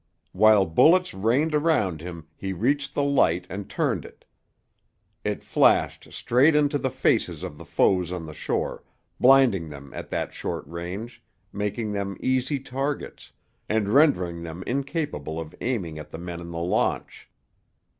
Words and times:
While 0.31 0.65
bullets 0.65 1.13
rained 1.13 1.53
around 1.53 2.01
him 2.01 2.25
he 2.35 2.53
reached 2.53 2.95
the 2.95 3.03
light 3.03 3.45
and 3.51 3.69
turned 3.69 4.03
it. 4.03 4.25
It 5.23 5.43
flashed 5.43 6.11
straight 6.11 6.55
into 6.55 6.79
the 6.79 6.89
faces 6.89 7.43
of 7.43 7.59
the 7.59 7.65
foes 7.67 8.11
on 8.11 8.25
the 8.25 8.33
shore, 8.33 8.83
blinding 9.19 9.69
them 9.69 9.93
at 9.93 10.09
that 10.09 10.33
short 10.33 10.65
range, 10.65 11.21
making 11.53 11.91
them 11.91 12.17
easy 12.19 12.59
targets, 12.59 13.31
and 13.69 13.89
rendering 13.89 14.41
them 14.41 14.63
incapable 14.65 15.39
of 15.39 15.53
aiming 15.61 15.99
at 15.99 16.09
the 16.09 16.17
men 16.17 16.41
on 16.41 16.49
the 16.49 16.57
launch. 16.57 17.29